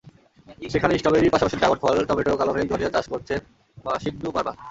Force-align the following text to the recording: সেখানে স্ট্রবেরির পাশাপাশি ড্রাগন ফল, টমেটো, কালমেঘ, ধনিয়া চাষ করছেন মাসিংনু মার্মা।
সেখানে 0.73 0.93
স্ট্রবেরির 0.99 1.33
পাশাপাশি 1.33 1.57
ড্রাগন 1.57 1.79
ফল, 1.83 1.97
টমেটো, 2.09 2.31
কালমেঘ, 2.39 2.65
ধনিয়া 2.71 2.93
চাষ 2.95 3.05
করছেন 3.13 3.39
মাসিংনু 3.85 4.29
মার্মা। 4.35 4.53